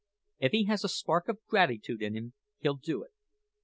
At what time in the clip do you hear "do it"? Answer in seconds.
2.73-3.11